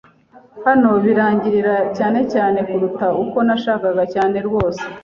[0.65, 4.83] "Hano birangirira" cyane cyane kuruta uko nashakaga cyane rwose